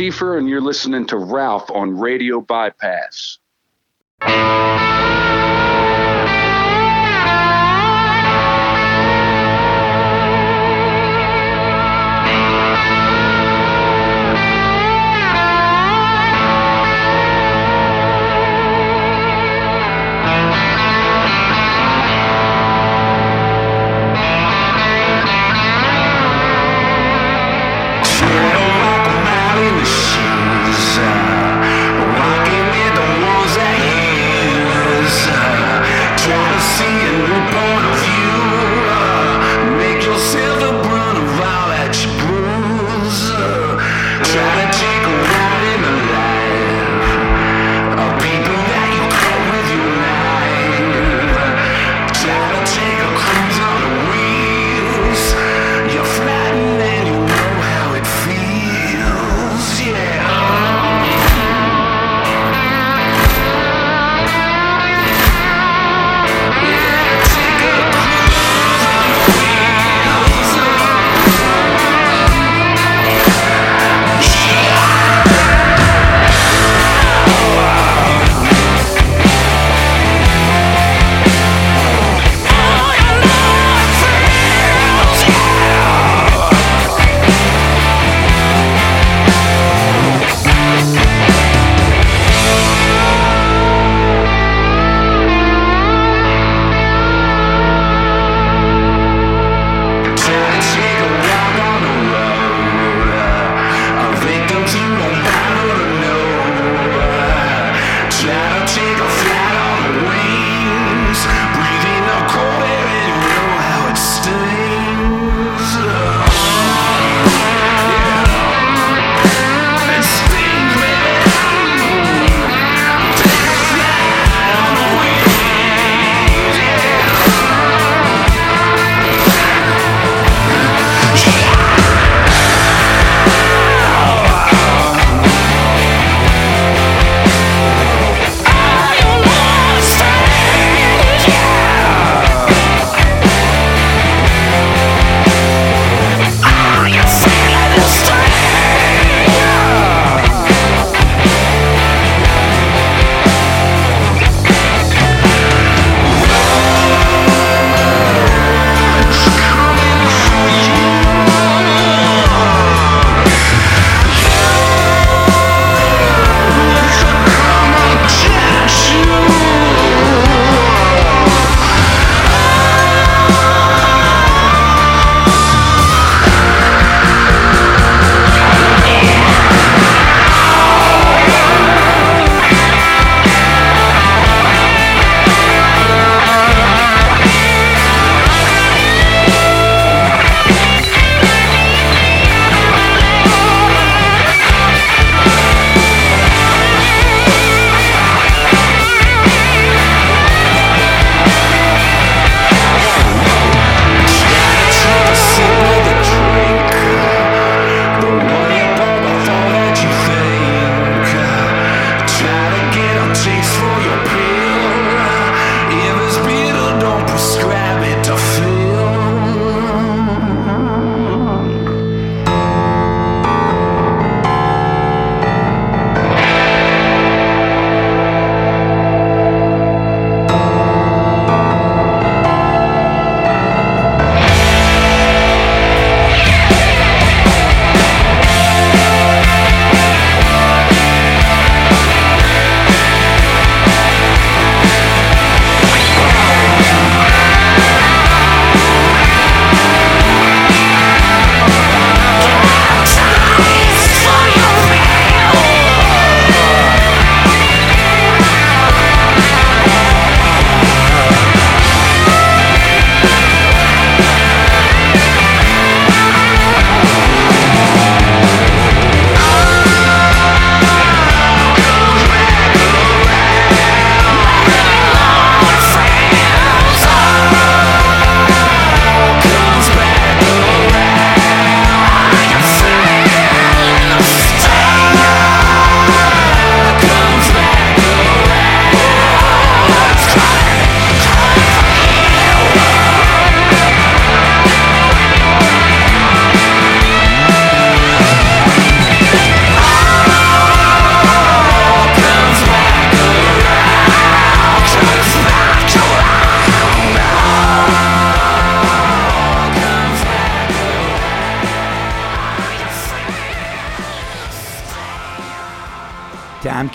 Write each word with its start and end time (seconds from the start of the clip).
Keifer, 0.00 0.38
and 0.38 0.48
you're 0.48 0.62
listening 0.62 1.04
to 1.08 1.18
Ralph 1.18 1.70
on 1.70 1.98
Radio 1.98 2.40
Bypass. 2.40 3.36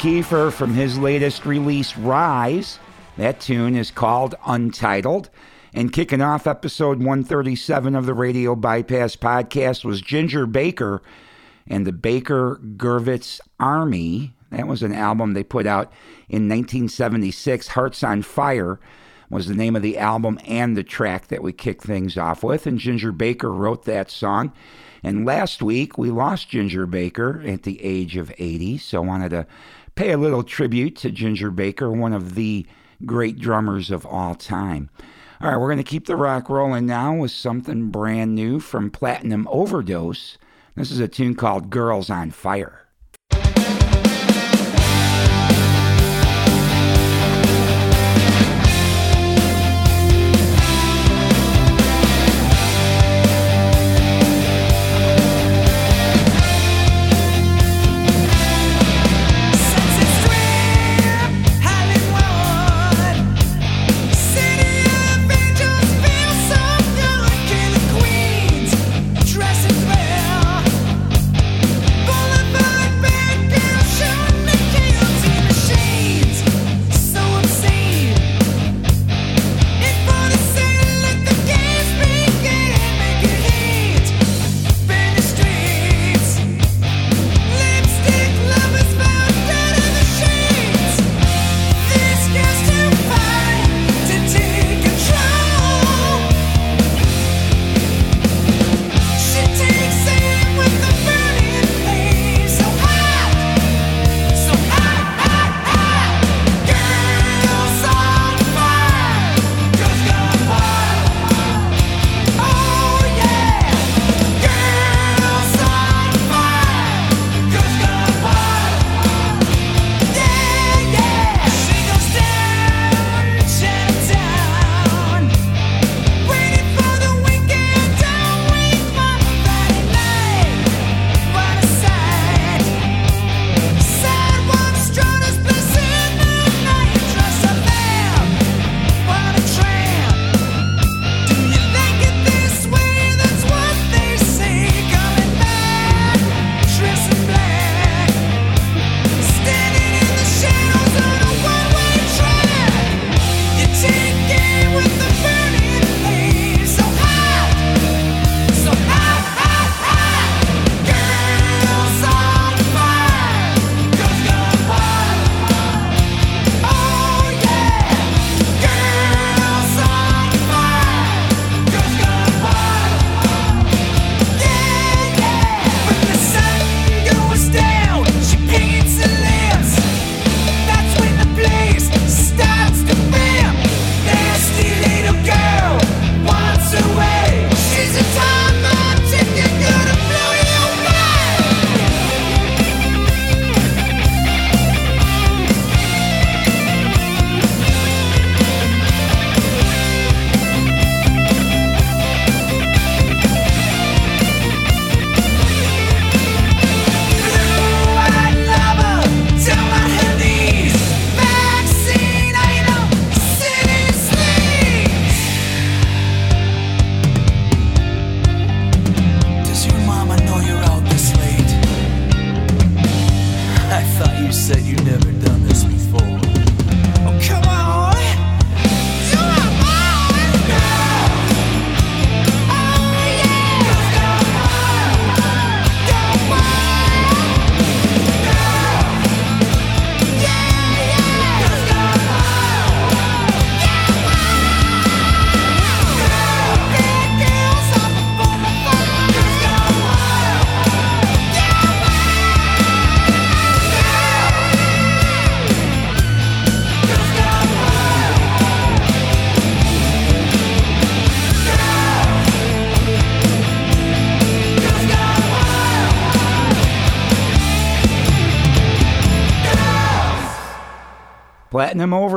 Keifer 0.05 0.53
from 0.53 0.75
his 0.75 0.99
latest 0.99 1.47
release, 1.47 1.97
Rise. 1.97 2.77
That 3.17 3.39
tune 3.39 3.75
is 3.75 3.89
called 3.89 4.35
Untitled. 4.45 5.31
And 5.73 5.91
kicking 5.91 6.21
off 6.21 6.45
episode 6.45 6.99
137 6.99 7.95
of 7.95 8.05
the 8.05 8.13
Radio 8.13 8.55
Bypass 8.55 9.15
podcast 9.15 9.83
was 9.83 10.01
Ginger 10.01 10.45
Baker 10.45 11.01
and 11.65 11.87
the 11.87 11.91
Baker 11.91 12.61
Gurvitz 12.77 13.39
Army. 13.59 14.35
That 14.51 14.67
was 14.67 14.83
an 14.83 14.93
album 14.93 15.33
they 15.33 15.43
put 15.43 15.65
out 15.65 15.91
in 16.29 16.47
1976. 16.47 17.69
Hearts 17.69 18.03
on 18.03 18.21
Fire 18.21 18.79
was 19.31 19.47
the 19.47 19.55
name 19.55 19.75
of 19.75 19.81
the 19.81 19.97
album 19.97 20.39
and 20.45 20.77
the 20.77 20.83
track 20.83 21.29
that 21.29 21.41
we 21.41 21.51
kicked 21.51 21.83
things 21.83 22.15
off 22.15 22.43
with. 22.43 22.67
And 22.67 22.77
Ginger 22.77 23.11
Baker 23.11 23.51
wrote 23.51 23.85
that 23.85 24.11
song. 24.11 24.53
And 25.01 25.25
last 25.25 25.63
week 25.63 25.97
we 25.97 26.11
lost 26.11 26.49
Ginger 26.49 26.85
Baker 26.85 27.43
at 27.45 27.63
the 27.63 27.83
age 27.83 28.17
of 28.17 28.31
80, 28.37 28.77
so 28.77 29.03
I 29.03 29.05
wanted 29.05 29.29
to 29.29 29.47
pay 29.95 30.11
a 30.11 30.17
little 30.17 30.43
tribute 30.43 30.95
to 30.97 31.09
Ginger 31.09 31.49
Baker, 31.49 31.89
one 31.89 32.13
of 32.13 32.35
the 32.35 32.65
great 33.05 33.39
drummers 33.39 33.91
of 33.91 34.05
all 34.05 34.35
time. 34.35 34.89
All 35.41 35.49
right, 35.49 35.57
we're 35.57 35.67
going 35.67 35.77
to 35.77 35.83
keep 35.83 36.05
the 36.05 36.15
rock 36.15 36.49
rolling 36.49 36.85
now 36.85 37.15
with 37.15 37.31
something 37.31 37.89
brand 37.89 38.35
new 38.35 38.59
from 38.59 38.91
Platinum 38.91 39.47
Overdose. 39.49 40.37
This 40.75 40.91
is 40.91 40.99
a 40.99 41.07
tune 41.07 41.35
called 41.35 41.69
Girls 41.69 42.09
on 42.09 42.31
Fire. 42.31 42.84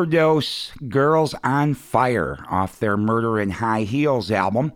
Overdose, 0.08 0.72
Girls 0.88 1.34
on 1.44 1.74
Fire, 1.74 2.38
off 2.48 2.78
their 2.78 2.96
Murder 2.96 3.38
in 3.38 3.50
High 3.50 3.82
Heels 3.82 4.30
album. 4.30 4.72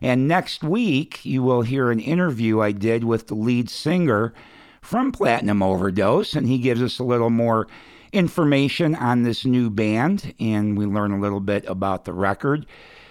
And 0.00 0.26
next 0.26 0.64
week, 0.64 1.24
you 1.24 1.40
will 1.40 1.62
hear 1.62 1.92
an 1.92 2.00
interview 2.00 2.60
I 2.60 2.72
did 2.72 3.04
with 3.04 3.28
the 3.28 3.36
lead 3.36 3.70
singer 3.70 4.34
from 4.80 5.12
Platinum 5.12 5.62
Overdose, 5.62 6.34
and 6.34 6.48
he 6.48 6.58
gives 6.58 6.82
us 6.82 6.98
a 6.98 7.04
little 7.04 7.30
more 7.30 7.68
information 8.12 8.96
on 8.96 9.22
this 9.22 9.44
new 9.44 9.70
band, 9.70 10.34
and 10.40 10.76
we 10.76 10.84
learn 10.84 11.12
a 11.12 11.20
little 11.20 11.38
bit 11.38 11.64
about 11.68 12.04
the 12.04 12.12
record. 12.12 12.66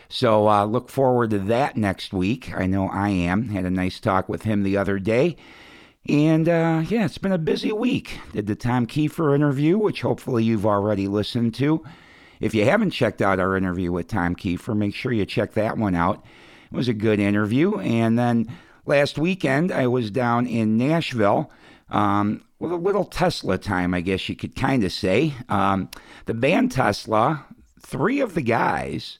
So 0.10 0.50
uh, 0.50 0.66
look 0.66 0.90
forward 0.90 1.30
to 1.30 1.40
that 1.40 1.78
next 1.78 2.12
week. 2.12 2.54
I 2.54 2.66
know 2.66 2.90
I 2.90 3.12
am. 3.12 3.48
Had 3.48 3.64
a 3.64 3.72
nice 3.72 4.02
talk 4.02 4.28
with 4.28 4.42
him 4.42 4.64
the 4.64 4.76
other 4.76 5.00
day. 5.00 5.38
And 6.08 6.50
uh, 6.50 6.84
yeah, 6.88 7.06
it's 7.06 7.18
been 7.18 7.32
a 7.32 7.38
busy 7.38 7.72
week. 7.72 8.20
Did 8.34 8.48
the 8.48 8.56
Tom 8.56 8.88
Keifer 8.88 9.36
interview, 9.36 9.78
which 9.78 10.02
hopefully 10.02 10.44
you've 10.44 10.66
already 10.66 11.08
listened 11.08 11.54
to. 11.56 11.84
If 12.40 12.56
you 12.56 12.66
haven't 12.66 12.90
checked 12.90 13.22
out 13.22 13.40
our 13.40 13.56
interview 13.56 13.92
with 13.92 14.08
Tom 14.08 14.36
Keifer, 14.36 14.76
make 14.76 14.96
sure 14.96 15.12
you 15.12 15.26
check 15.26 15.54
that 15.54 15.78
one 15.78 15.94
out. 15.94 16.26
It 16.72 16.76
was 16.76 16.88
a 16.88 16.94
good 16.94 17.20
interview. 17.20 17.78
And 17.78 18.18
then 18.18 18.48
last 18.86 19.20
weekend, 19.20 19.72
I 19.72 19.86
was 19.86 20.10
down 20.10 20.48
in 20.48 20.76
Nashville 20.76 21.52
um, 21.92 22.44
with 22.58 22.72
a 22.72 22.78
little 22.78 23.06
Tesla 23.06 23.60
time, 23.60 23.94
I 23.94 24.02
guess 24.02 24.28
you 24.28 24.36
could 24.36 24.56
kind 24.56 24.84
of 24.84 24.92
say. 24.92 25.36
Um, 25.50 25.90
the 26.26 26.34
band 26.34 26.72
Tesla, 26.72 27.46
three 27.80 28.22
of 28.22 28.34
the 28.34 28.42
guys, 28.42 29.20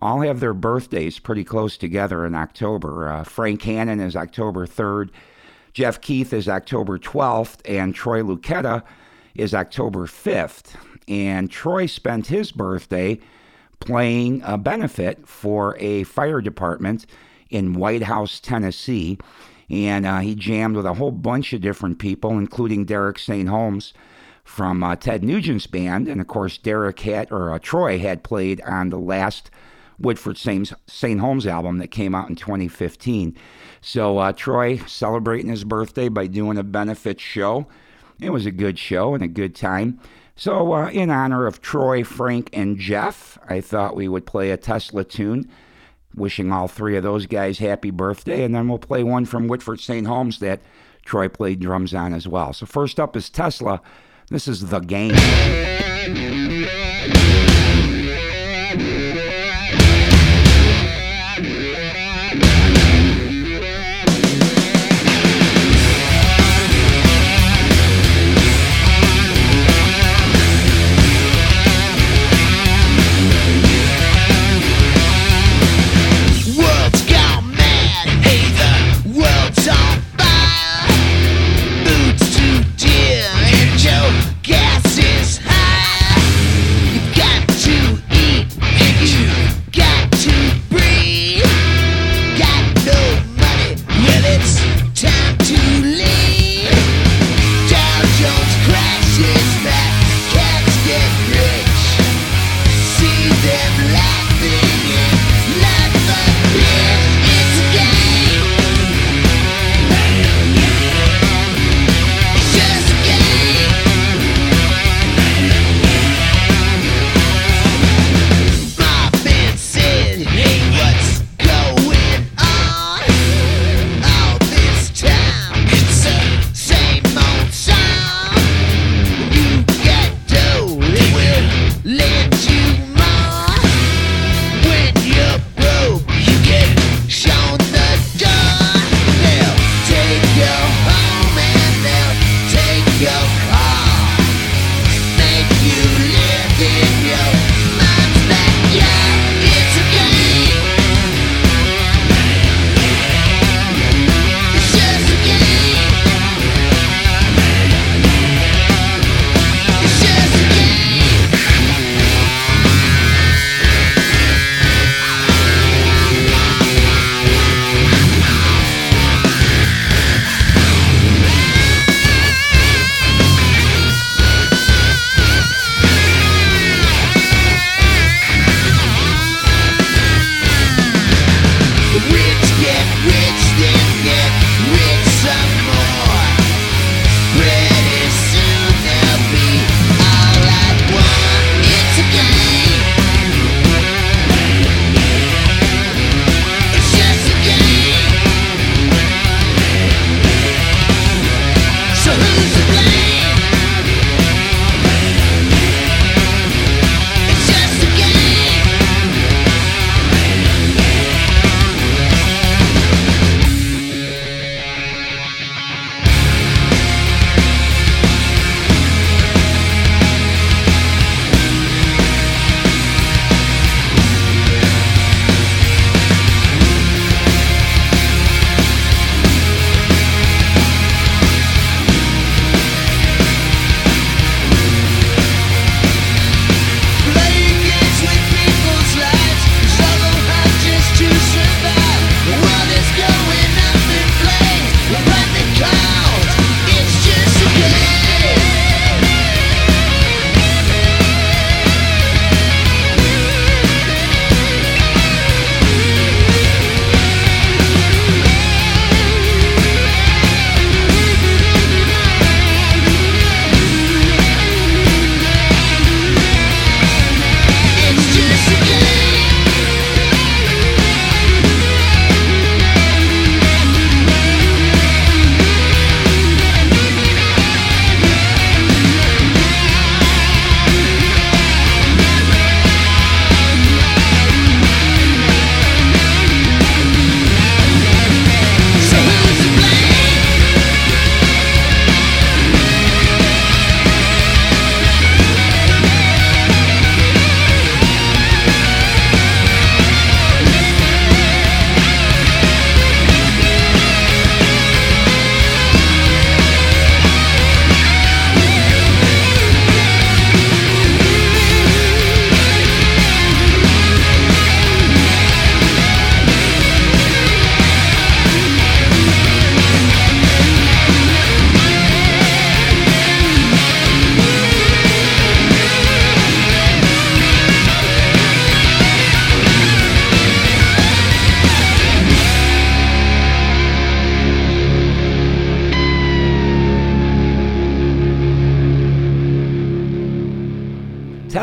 all 0.00 0.22
have 0.22 0.40
their 0.40 0.54
birthdays 0.54 1.18
pretty 1.18 1.44
close 1.44 1.76
together 1.76 2.24
in 2.24 2.34
October. 2.34 3.08
Uh, 3.08 3.24
Frank 3.24 3.62
Hannon 3.62 4.00
is 4.00 4.16
October 4.16 4.66
3rd, 4.66 5.10
Jeff 5.72 6.00
Keith 6.00 6.32
is 6.32 6.48
October 6.48 6.98
12th, 6.98 7.60
and 7.64 7.94
Troy 7.94 8.20
Luccketta 8.22 8.82
is 9.34 9.54
October 9.54 10.06
5th. 10.06 10.74
And 11.08 11.50
Troy 11.50 11.86
spent 11.86 12.26
his 12.26 12.52
birthday 12.52 13.18
playing 13.80 14.42
a 14.44 14.58
benefit 14.58 15.26
for 15.26 15.76
a 15.78 16.04
fire 16.04 16.40
department 16.40 17.06
in 17.48 17.72
White 17.72 18.02
House, 18.02 18.38
Tennessee. 18.38 19.18
And 19.70 20.04
uh, 20.04 20.18
he 20.18 20.34
jammed 20.34 20.76
with 20.76 20.86
a 20.86 20.94
whole 20.94 21.10
bunch 21.10 21.52
of 21.54 21.62
different 21.62 21.98
people, 21.98 22.32
including 22.32 22.84
Derek 22.84 23.18
St. 23.18 23.48
Holmes 23.48 23.94
from 24.44 24.82
uh, 24.82 24.96
Ted 24.96 25.24
Nugent's 25.24 25.66
band. 25.66 26.06
And 26.06 26.20
of 26.20 26.26
course, 26.26 26.58
Derek 26.58 27.00
had, 27.00 27.32
or 27.32 27.50
uh, 27.50 27.58
Troy 27.58 27.98
had 27.98 28.22
played 28.22 28.60
on 28.62 28.90
the 28.90 28.98
last 28.98 29.50
Whitford 30.02 30.36
St. 30.36 31.20
Holmes 31.20 31.46
album 31.46 31.78
that 31.78 31.88
came 31.88 32.14
out 32.14 32.28
in 32.28 32.36
2015. 32.36 33.36
So 33.80 34.18
uh, 34.18 34.32
Troy 34.32 34.78
celebrating 34.78 35.50
his 35.50 35.64
birthday 35.64 36.08
by 36.08 36.26
doing 36.26 36.58
a 36.58 36.62
benefit 36.62 37.20
show. 37.20 37.66
It 38.20 38.30
was 38.30 38.46
a 38.46 38.52
good 38.52 38.78
show 38.78 39.14
and 39.14 39.22
a 39.22 39.28
good 39.28 39.54
time. 39.54 39.98
So, 40.34 40.72
uh, 40.72 40.88
in 40.90 41.10
honor 41.10 41.46
of 41.46 41.60
Troy, 41.60 42.04
Frank, 42.04 42.48
and 42.52 42.78
Jeff, 42.78 43.38
I 43.48 43.60
thought 43.60 43.94
we 43.94 44.08
would 44.08 44.24
play 44.24 44.50
a 44.50 44.56
Tesla 44.56 45.04
tune, 45.04 45.48
wishing 46.14 46.50
all 46.50 46.68
three 46.68 46.96
of 46.96 47.02
those 47.02 47.26
guys 47.26 47.58
happy 47.58 47.90
birthday, 47.90 48.42
and 48.42 48.54
then 48.54 48.66
we'll 48.66 48.78
play 48.78 49.04
one 49.04 49.26
from 49.26 49.46
Whitford 49.46 49.80
St. 49.80 50.06
Holmes 50.06 50.38
that 50.38 50.62
Troy 51.04 51.28
played 51.28 51.60
drums 51.60 51.92
on 51.92 52.14
as 52.14 52.26
well. 52.26 52.52
So, 52.54 52.64
first 52.64 52.98
up 52.98 53.14
is 53.14 53.28
Tesla. 53.28 53.82
This 54.30 54.48
is 54.48 54.70
The 54.70 54.80
Game. 54.80 55.12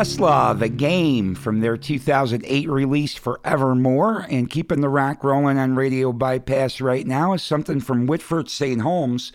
Tesla, 0.00 0.56
The 0.58 0.70
Game 0.70 1.34
from 1.34 1.60
their 1.60 1.76
2008 1.76 2.70
release 2.70 3.16
Forevermore. 3.16 4.24
And 4.30 4.48
keeping 4.48 4.80
the 4.80 4.88
rock 4.88 5.22
rolling 5.22 5.58
on 5.58 5.76
Radio 5.76 6.10
Bypass 6.10 6.80
right 6.80 7.06
now 7.06 7.34
is 7.34 7.42
something 7.42 7.80
from 7.80 8.06
Whitford 8.06 8.48
St. 8.48 8.80
Holmes 8.80 9.30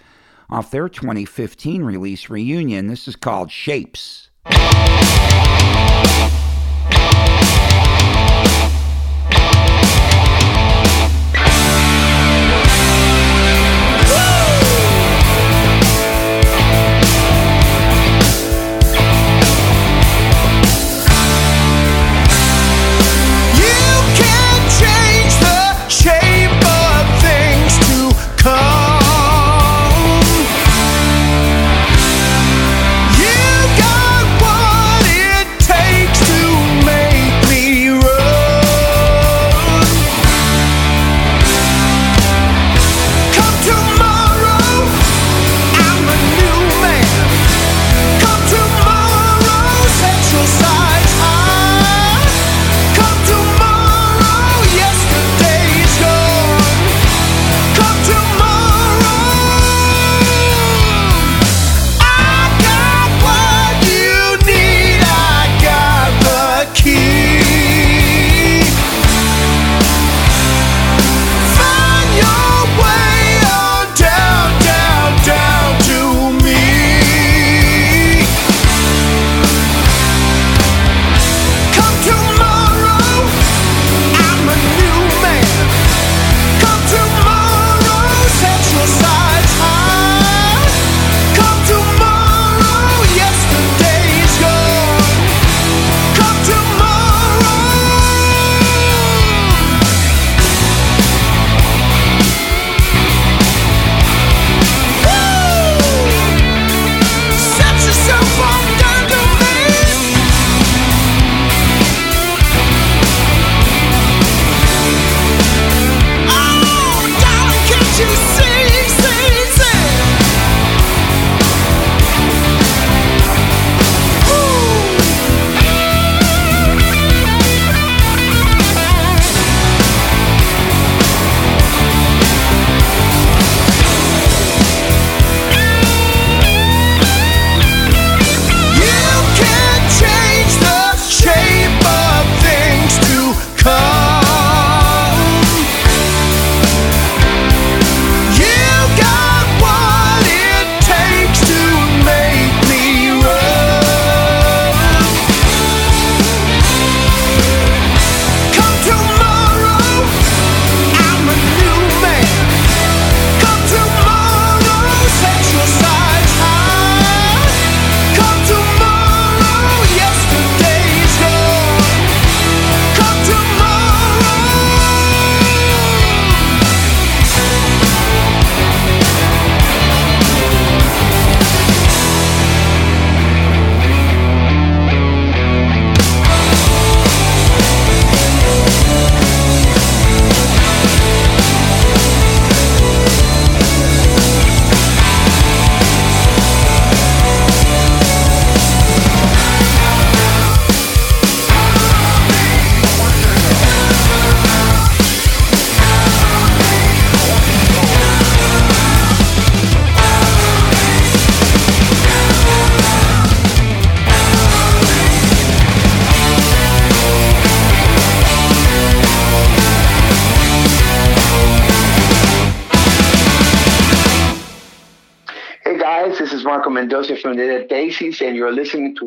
off 0.49 0.71
their 0.71 0.89
2015 0.89 1.83
release 1.83 2.31
Reunion. 2.31 2.87
This 2.87 3.07
is 3.07 3.15
called 3.15 3.51
Shapes. 3.51 4.31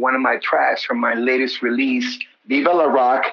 One 0.08 0.14
of 0.14 0.22
my 0.22 0.38
tracks 0.38 0.82
from 0.84 0.98
my 0.98 1.12
latest 1.12 1.60
release, 1.60 2.18
Viva 2.46 2.70
La 2.70 2.84
Rock, 2.84 3.26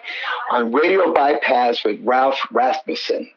on 0.52 0.74
Radio 0.74 1.14
Bypass 1.14 1.86
with 1.86 2.02
Ralph 2.04 2.38
Rasmussen. 2.52 3.32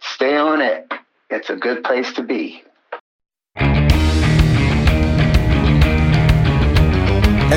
Stay 0.00 0.38
on 0.38 0.62
it. 0.62 0.90
It's 1.28 1.50
a 1.50 1.56
good 1.56 1.84
place 1.84 2.10
to 2.14 2.22
be. 2.22 2.62
And 3.56 4.00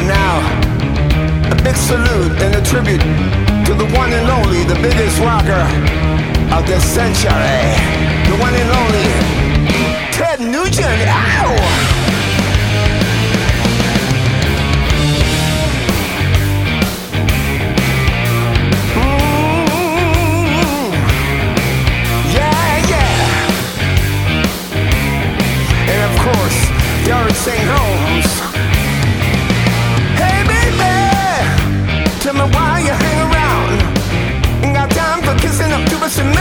now, 0.06 0.34
a 1.50 1.56
big 1.64 1.78
salute 1.78 2.34
and 2.44 2.56
a 2.56 2.62
tribute 2.66 3.00
to 3.68 3.74
the 3.74 3.88
one 3.96 4.12
and 4.12 4.30
only, 4.30 4.66
the 4.66 4.76
biggest 4.82 5.18
rocker 5.22 5.66
of 6.54 6.68
this 6.68 6.84
century. 6.84 7.32
The 8.28 8.36
one 8.36 8.54
and 8.54 8.70
only, 8.84 9.08
Ted 10.12 10.42
Nugent. 10.42 11.08
Ow! 11.08 11.61
St. 27.42 27.58
Holmes. 27.58 28.32
Hey 30.22 30.44
baby, 30.46 30.94
tell 32.22 32.36
me 32.36 32.46
why 32.54 32.84
you 32.86 32.94
hang 32.94 33.20
around. 33.28 33.82
Ain't 34.64 34.76
got 34.76 34.92
time 34.92 35.24
for 35.24 35.34
kissing 35.42 35.72
up 35.72 35.84
to 35.90 35.96
us 36.06 36.20
and 36.20 36.32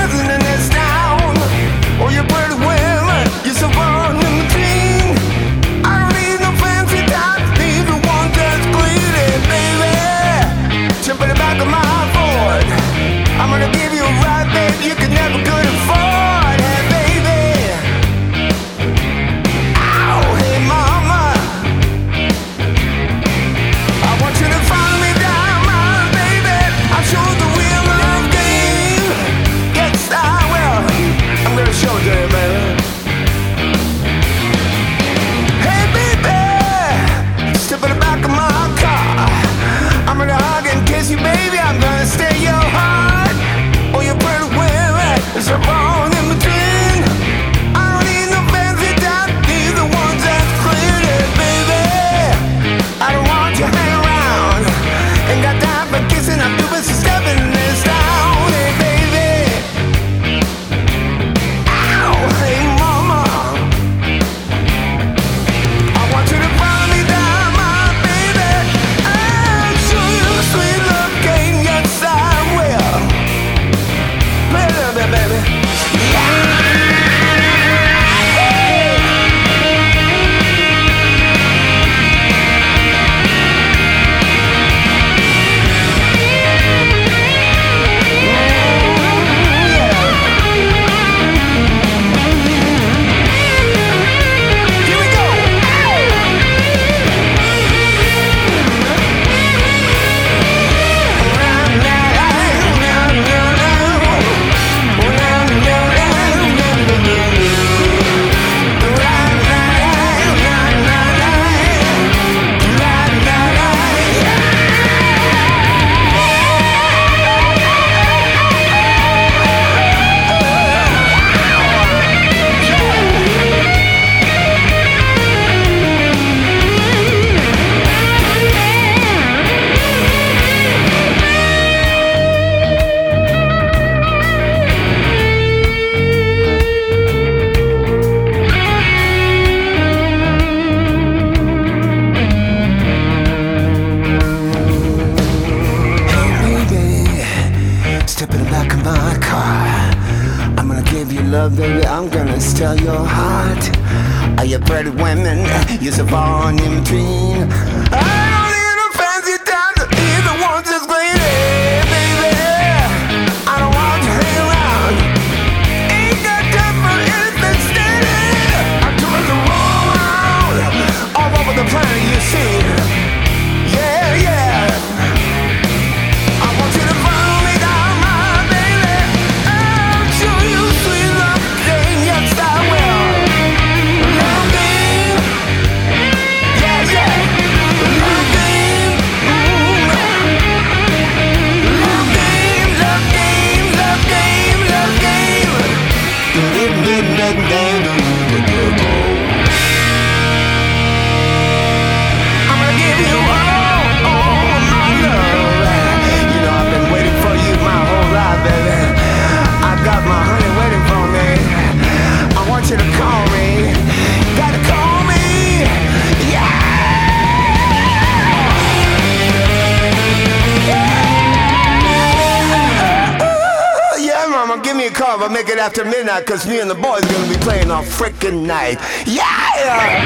I'ma 225.22 225.34
make 225.34 225.50
it 225.50 225.58
after 225.58 225.84
midnight, 225.84 226.24
cause 226.24 226.46
me 226.46 226.60
and 226.60 226.70
the 226.70 226.74
boys 226.74 227.02
gonna 227.02 227.28
be 227.28 227.36
playing 227.40 227.70
all 227.70 227.82
freaking 227.82 228.46
night. 228.46 228.78
Yeah! 229.04 230.00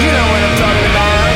You 0.00 0.06
know 0.10 0.26
what 0.32 0.42
I'm 0.42 0.56
talking 0.56 0.90
about. 0.90 1.26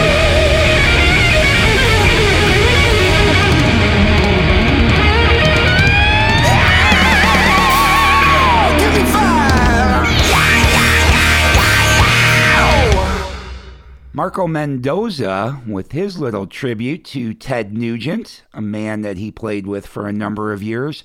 Marco 14.14 14.46
Mendoza 14.46 15.60
with 15.66 15.92
his 15.92 16.18
little 16.18 16.46
tribute 16.46 17.04
to 17.04 17.34
Ted 17.34 17.76
Nugent, 17.76 18.42
a 18.54 18.62
man 18.62 19.02
that 19.02 19.18
he 19.18 19.30
played 19.30 19.66
with 19.66 19.86
for 19.86 20.08
a 20.08 20.12
number 20.14 20.54
of 20.54 20.62
years 20.62 21.04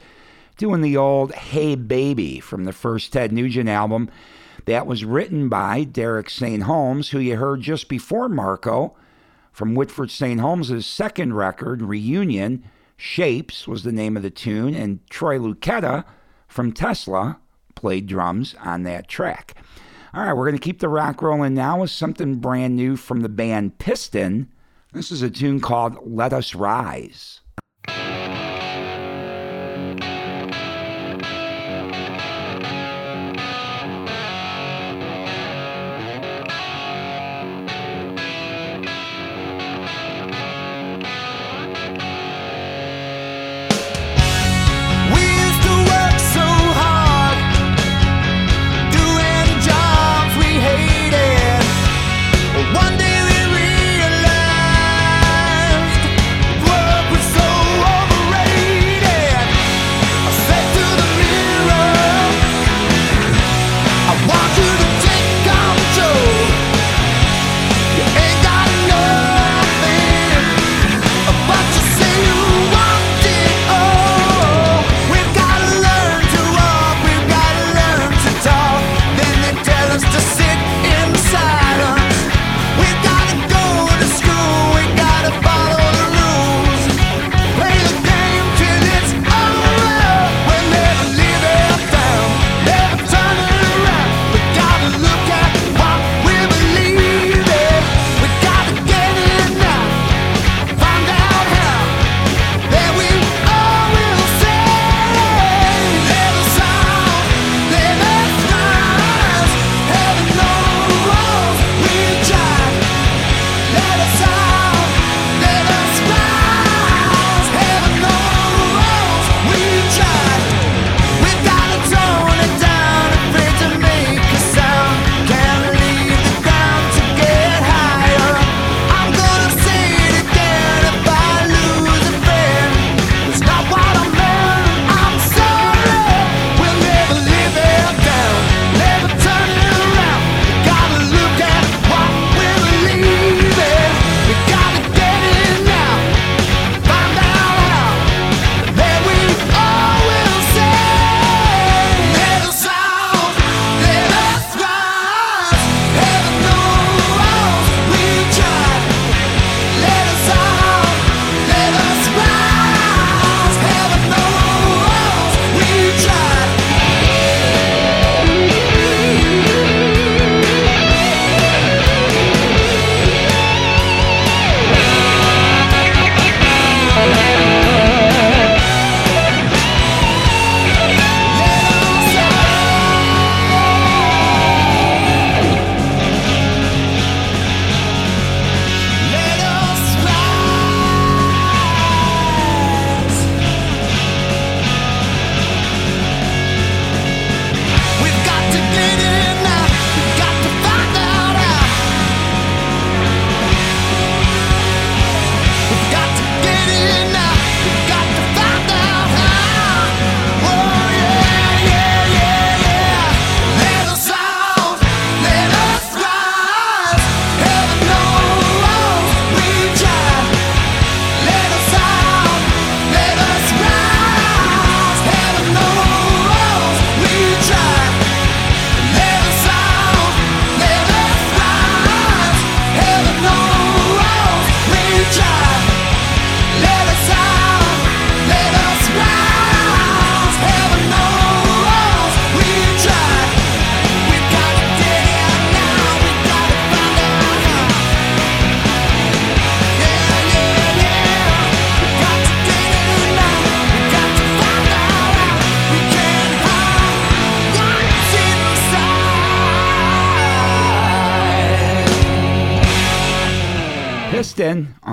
doing 0.57 0.81
the 0.81 0.97
old 0.97 1.33
Hey 1.33 1.75
Baby 1.75 2.39
from 2.39 2.63
the 2.63 2.73
first 2.73 3.13
Ted 3.13 3.31
Nugent 3.31 3.69
album. 3.69 4.09
That 4.65 4.87
was 4.87 5.05
written 5.05 5.49
by 5.49 5.83
Derek 5.83 6.29
St. 6.29 6.63
Holmes, 6.63 7.09
who 7.09 7.19
you 7.19 7.35
heard 7.35 7.61
just 7.61 7.87
before 7.87 8.29
Marco 8.29 8.95
from 9.51 9.75
Whitford 9.75 10.11
St. 10.11 10.39
Holmes's 10.39 10.85
second 10.85 11.33
record, 11.33 11.81
Reunion. 11.81 12.63
Shapes 12.97 13.67
was 13.67 13.83
the 13.83 13.91
name 13.91 14.17
of 14.17 14.23
the 14.23 14.29
tune, 14.29 14.73
and 14.73 15.05
Troy 15.09 15.37
Luccketta 15.37 16.05
from 16.47 16.71
Tesla 16.71 17.39
played 17.75 18.07
drums 18.07 18.55
on 18.63 18.83
that 18.83 19.07
track. 19.07 19.55
All 20.13 20.23
right, 20.23 20.33
we're 20.33 20.45
going 20.45 20.57
to 20.57 20.63
keep 20.63 20.79
the 20.79 20.87
rock 20.87 21.21
rolling 21.21 21.53
now 21.53 21.81
with 21.81 21.91
something 21.91 22.35
brand 22.35 22.75
new 22.75 22.95
from 22.95 23.19
the 23.19 23.29
band 23.29 23.77
Piston. 23.79 24.49
This 24.93 25.11
is 25.11 25.21
a 25.21 25.29
tune 25.29 25.59
called 25.59 25.97
Let 26.01 26.31
Us 26.31 26.55
Rise. 26.55 27.41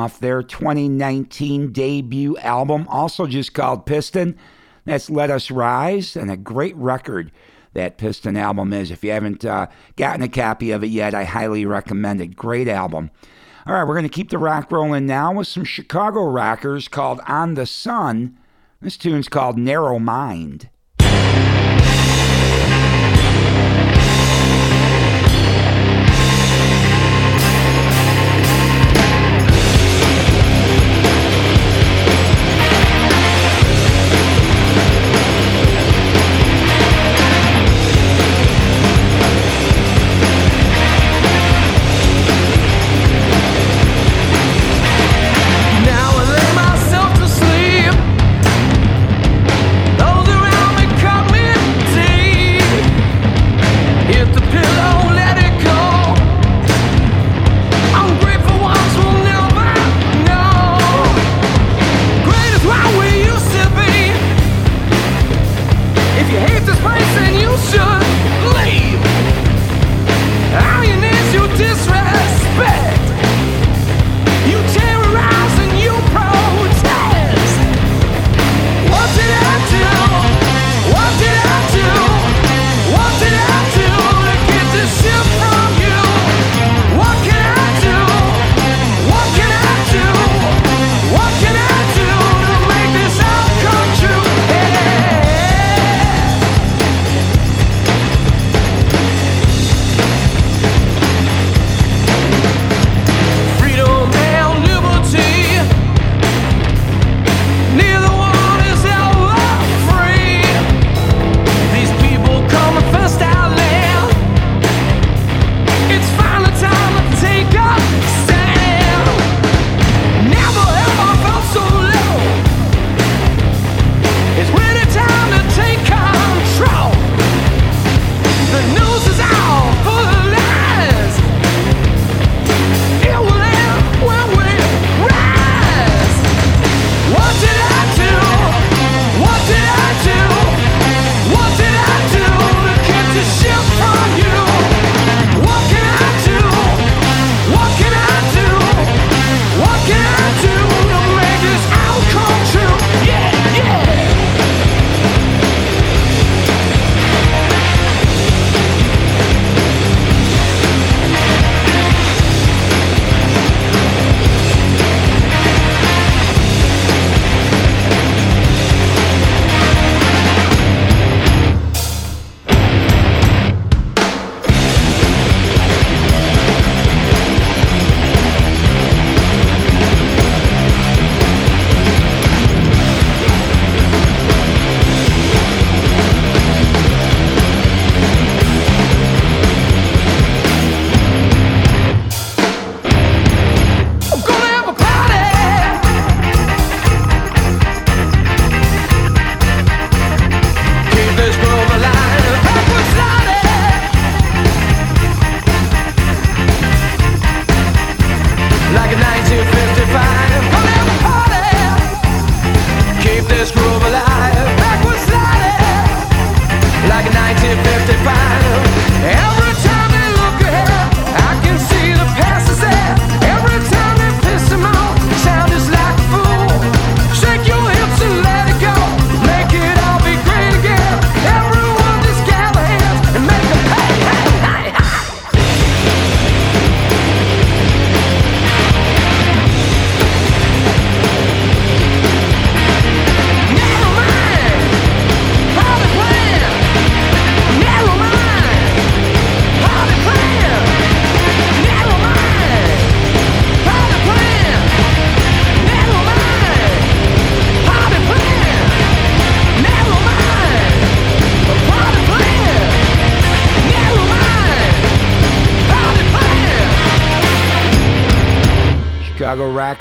Off 0.03 0.19
their 0.19 0.43
2019 0.43 1.71
debut 1.73 2.37
album, 2.39 2.87
also 2.89 3.27
just 3.29 3.55
called 3.55 3.87
Piston. 3.87 4.37
That's 4.85 5.09
Let 5.09 5.31
Us 5.31 5.49
Rise, 5.49 6.17
and 6.17 6.29
a 6.29 6.37
great 6.37 6.75
record 6.77 7.31
that 7.73 7.99
Piston 7.99 8.37
album 8.37 8.73
is. 8.73 8.91
If 8.91 9.05
you 9.05 9.13
haven't 9.13 9.45
uh, 9.45 9.69
gotten 9.95 10.23
a 10.23 10.29
copy 10.29 10.73
of 10.73 10.83
it 10.83 10.89
yet, 10.89 11.15
I 11.15 11.23
highly 11.23 11.65
recommend 11.65 12.21
it. 12.21 12.35
Great 12.35 12.67
album. 12.67 13.13
All 13.65 13.75
right, 13.75 13.85
we're 13.85 13.95
going 13.95 14.03
to 14.03 14.09
keep 14.09 14.31
the 14.31 14.39
rock 14.39 14.73
rolling 14.73 15.07
now 15.07 15.35
with 15.35 15.47
some 15.47 15.63
Chicago 15.63 16.25
rockers 16.25 16.89
called 16.89 17.21
On 17.29 17.55
the 17.55 17.65
Sun. 17.65 18.37
This 18.81 18.97
tune's 18.97 19.29
called 19.29 19.57
Narrow 19.57 20.01
Mind. 20.01 20.69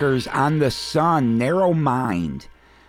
Rockers 0.01 0.25
on 0.25 0.57
the 0.57 0.71
Sun, 0.71 1.37
Narrow 1.37 1.73
Mind. 1.73 2.47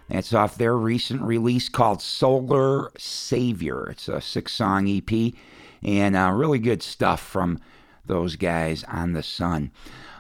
That's 0.09 0.33
off 0.33 0.57
their 0.57 0.75
recent 0.75 1.21
release 1.21 1.69
called 1.69 2.01
Solar 2.01 2.91
Savior. 2.97 3.91
It's 3.91 4.09
a 4.09 4.19
six 4.23 4.55
song 4.55 4.89
EP 4.89 5.35
and 5.83 6.17
uh, 6.17 6.31
really 6.31 6.59
good 6.59 6.83
stuff 6.83 7.21
from 7.21 7.59
those 8.07 8.37
guys 8.37 8.83
on 8.85 9.13
the 9.13 9.23
Sun. 9.23 9.73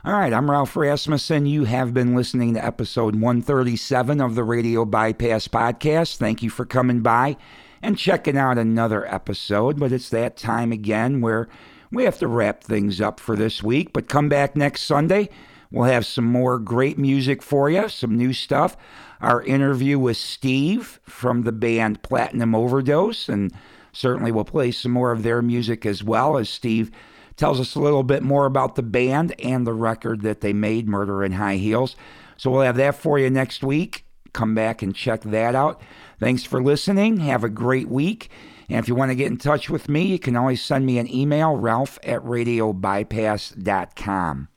All 0.05 0.12
right, 0.12 0.34
I'm 0.34 0.51
Ralph 0.51 0.76
Rasmussen. 0.76 1.47
You 1.47 1.64
have 1.64 1.95
been 1.95 2.14
listening 2.14 2.53
to 2.55 2.64
episode 2.64 3.14
137 3.14 4.20
of 4.20 4.34
the 4.34 4.45
Radio 4.45 4.84
Bypass 4.84 5.49
Podcast. 5.49 6.16
Thank 6.16 6.43
you 6.43 6.51
for 6.51 6.66
coming 6.66 7.01
by 7.01 7.38
and 7.80 7.97
checking 7.97 8.36
out 8.36 8.59
another 8.59 9.07
episode. 9.07 9.80
But 9.80 9.93
it's 9.93 10.11
that 10.11 10.36
time 10.36 10.72
again 10.72 11.22
where 11.22 11.49
we 11.90 12.05
have 12.05 12.18
to 12.18 12.28
wrap 12.28 12.62
things 12.62 13.01
up 13.01 13.18
for 13.18 13.34
this 13.34 13.62
week. 13.62 13.95
But 13.95 14.11
come 14.11 14.28
back 14.28 14.55
next 14.55 14.82
Sunday 14.82 15.30
We'll 15.73 15.91
have 15.91 16.05
some 16.05 16.27
more 16.27 16.59
great 16.59 16.99
music 16.99 17.43
for 17.43 17.70
you, 17.70 17.89
some 17.89 18.14
new 18.16 18.35
stuff. 18.35 18.77
Our 19.20 19.43
interview 19.43 19.99
with 19.99 20.18
Steve 20.18 21.01
from 21.05 21.43
the 21.43 21.53
band 21.53 22.03
Platinum 22.03 22.55
Overdose, 22.55 23.29
and 23.29 23.53
certainly 23.93 24.31
we'll 24.31 24.45
play 24.45 24.70
some 24.70 24.93
more 24.93 25.12
of 25.12 25.23
their 25.23 25.41
music 25.41 25.87
as 25.87 26.05
well 26.05 26.37
as 26.37 26.51
Steve 26.51 26.91
tells 27.37 27.59
us 27.59 27.75
a 27.75 27.81
little 27.81 28.03
bit 28.03 28.23
more 28.23 28.45
about 28.45 28.75
the 28.75 28.83
band 28.83 29.35
and 29.41 29.66
the 29.66 29.73
record 29.73 30.20
that 30.23 30.43
they 30.43 30.53
made, 30.53 30.87
Murder 30.87 31.25
in 31.25 31.33
High 31.33 31.57
Heels. 31.57 31.97
So 32.37 32.51
we'll 32.51 32.61
have 32.62 32.77
that 32.77 32.97
for 32.97 33.18
you 33.18 33.31
next 33.31 33.64
week. 33.64 34.05
Come 34.35 34.55
back 34.55 34.83
and 34.83 34.95
check 34.95 35.23
that 35.23 35.55
out. 35.55 35.81
Thanks 36.20 36.45
for 36.45 36.62
listening. 36.62 37.16
Have 37.18 37.45
a 37.45 37.49
great 37.49 37.89
week. 37.89 38.29
And 38.68 38.79
if 38.79 38.89
you 38.89 38.95
want 38.95 39.11
to 39.11 39.14
get 39.14 39.31
in 39.31 39.39
touch 39.39 39.70
with 39.70 39.89
me, 39.89 40.03
you 40.03 40.18
can 40.18 40.37
always 40.37 40.62
send 40.62 40.85
me 40.85 40.99
an 40.99 41.11
email, 41.12 41.57
ralph 41.57 41.99
at 42.03 42.23
radiobypass.com. 42.23 44.49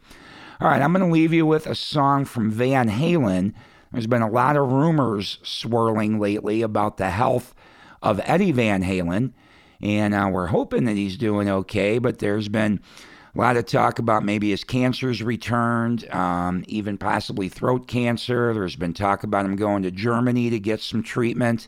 All 0.62 0.70
right, 0.70 0.82
I'm 0.82 0.94
going 0.94 1.06
to 1.06 1.12
leave 1.12 1.34
you 1.34 1.46
with 1.46 1.68
a 1.68 1.76
song 1.76 2.24
from 2.24 2.50
Van 2.50 2.90
Halen. 2.90 3.54
There's 3.92 4.08
been 4.08 4.22
a 4.22 4.30
lot 4.30 4.56
of 4.56 4.72
rumors 4.72 5.38
swirling 5.44 6.18
lately 6.18 6.62
about 6.62 6.96
the 6.96 7.10
health 7.10 7.54
of 8.02 8.22
Eddie 8.24 8.54
Van 8.54 8.82
Halen, 8.82 9.34
and 9.82 10.14
uh, 10.14 10.30
we're 10.32 10.48
hoping 10.48 10.86
that 10.86 10.96
he's 10.96 11.18
doing 11.18 11.50
okay, 11.50 11.98
but 11.98 12.20
there's 12.20 12.48
been 12.48 12.80
a 13.36 13.38
lot 13.38 13.58
of 13.58 13.66
talk 13.66 14.00
about 14.00 14.24
maybe 14.24 14.52
his 14.52 14.64
cancer's 14.64 15.22
returned, 15.22 16.10
um, 16.12 16.64
even 16.70 16.98
possibly 16.98 17.50
throat 17.50 17.90
cancer. 17.90 18.54
There's 18.54 18.78
been 18.78 18.94
talk 18.94 19.24
about 19.24 19.44
him 19.44 19.58
going 19.58 19.84
to 19.84 19.92
Germany 19.92 20.50
to 20.52 20.60
get 20.60 20.80
some 20.80 21.04
treatment. 21.04 21.68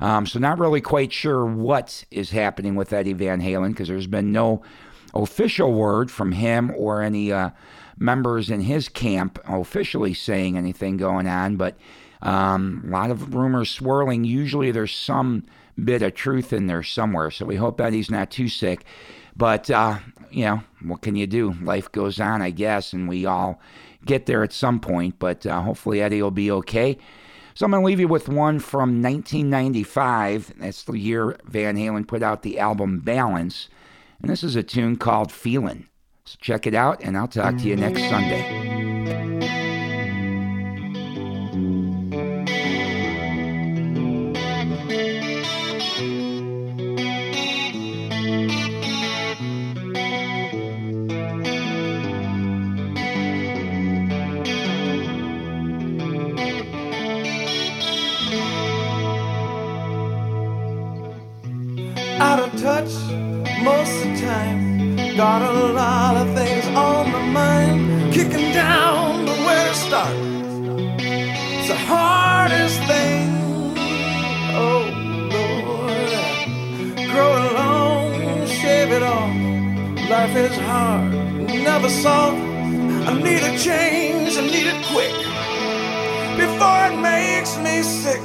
Um, 0.00 0.26
so, 0.26 0.38
not 0.38 0.58
really 0.58 0.82
quite 0.82 1.14
sure 1.14 1.46
what 1.46 2.04
is 2.10 2.30
happening 2.30 2.74
with 2.74 2.92
Eddie 2.92 3.14
Van 3.14 3.40
Halen 3.40 3.68
because 3.68 3.88
there's 3.88 4.06
been 4.06 4.32
no 4.32 4.62
official 5.14 5.72
word 5.72 6.10
from 6.10 6.32
him 6.32 6.72
or 6.76 7.00
any 7.00 7.32
uh, 7.32 7.50
members 7.98 8.50
in 8.50 8.60
his 8.60 8.88
camp 8.88 9.38
officially 9.46 10.14
saying 10.14 10.56
anything 10.56 10.96
going 10.96 11.26
on. 11.26 11.56
But 11.56 11.76
um, 12.22 12.84
a 12.86 12.90
lot 12.90 13.10
of 13.10 13.34
rumors 13.34 13.70
swirling. 13.70 14.24
Usually, 14.24 14.70
there's 14.70 14.94
some 14.94 15.44
bit 15.82 16.02
of 16.02 16.14
truth 16.14 16.52
in 16.52 16.66
there 16.66 16.82
somewhere. 16.82 17.30
So, 17.30 17.46
we 17.46 17.56
hope 17.56 17.80
Eddie's 17.80 18.10
not 18.10 18.30
too 18.30 18.48
sick. 18.48 18.84
But, 19.36 19.70
uh, 19.70 19.98
you 20.32 20.44
know, 20.44 20.62
what 20.82 21.02
can 21.02 21.14
you 21.14 21.28
do? 21.28 21.54
Life 21.62 21.92
goes 21.92 22.18
on, 22.18 22.42
I 22.42 22.50
guess, 22.50 22.92
and 22.92 23.08
we 23.08 23.24
all 23.24 23.60
get 24.04 24.26
there 24.26 24.42
at 24.42 24.52
some 24.52 24.80
point. 24.80 25.18
But 25.20 25.46
uh, 25.46 25.60
hopefully, 25.60 26.02
Eddie 26.02 26.22
will 26.22 26.32
be 26.32 26.50
okay. 26.50 26.98
So 27.54 27.64
I'm 27.64 27.72
going 27.72 27.82
to 27.82 27.86
leave 27.86 27.98
you 27.98 28.06
with 28.06 28.28
one 28.28 28.60
from 28.60 29.02
1995. 29.02 30.54
That's 30.58 30.84
the 30.84 30.96
year 30.96 31.36
Van 31.44 31.76
Halen 31.76 32.06
put 32.06 32.22
out 32.22 32.42
the 32.42 32.58
album 32.58 33.00
Balance. 33.00 33.68
And 34.20 34.30
this 34.30 34.44
is 34.44 34.54
a 34.54 34.62
tune 34.62 34.96
called 34.96 35.32
Feelin'. 35.32 35.88
So 36.28 36.36
check 36.42 36.66
it 36.66 36.74
out, 36.74 37.02
and 37.02 37.16
I'll 37.16 37.26
talk 37.26 37.56
to 37.56 37.62
you 37.62 37.74
next 37.74 38.00
Sunday. 38.10 38.66
touch 62.56 62.90
most 63.62 64.04
of 64.04 64.10
the 64.10 64.20
time. 64.20 65.16
Got 65.16 65.42
a 65.42 65.67
is 80.38 80.56
hard, 80.58 81.12
never 81.46 81.88
soft. 81.88 82.38
I 83.08 83.12
need 83.26 83.42
a 83.42 83.58
change, 83.58 84.36
I 84.36 84.42
need 84.42 84.68
it 84.72 84.80
quick 84.92 85.16
before 86.36 86.80
it 86.88 86.96
makes 87.10 87.56
me 87.58 87.82
sick. 87.82 88.22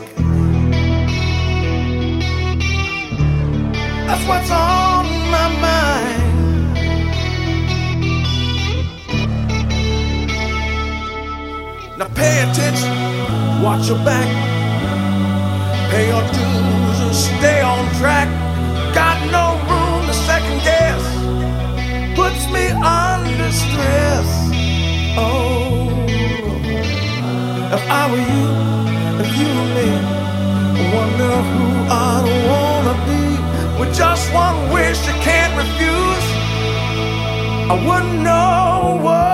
That's 4.07 4.25
what's 4.27 4.51
on 4.51 5.05
my 5.35 5.47
mind. 5.67 6.21
Now 11.97 12.09
pay 12.13 12.43
attention, 12.47 12.93
watch 13.63 13.87
your 13.87 13.97
back, 14.05 14.29
pay 15.89 16.07
your 16.09 16.21
dues 16.37 16.99
and 17.05 17.15
stay 17.15 17.61
on 17.61 17.89
track. 17.95 18.42
Me 22.49 22.65
under 22.69 23.51
stress. 23.51 24.27
Oh, 25.17 25.89
if 27.75 27.83
I 27.89 28.03
were 28.11 28.25
you, 28.33 28.47
if 29.23 29.29
you 29.39 29.47
were 29.57 29.71
me, 29.77 29.89
I 30.79 30.83
wonder 30.95 31.33
who 31.49 31.65
I'd 32.05 32.25
wanna 32.49 32.95
be 33.09 33.23
with 33.79 33.95
just 33.95 34.33
one 34.33 34.71
wish 34.73 34.99
can't 35.27 35.53
refuse. 35.61 36.27
I 37.71 37.75
wouldn't 37.85 38.21
know 38.21 38.99
what 39.01 39.32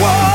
world. 0.00 0.33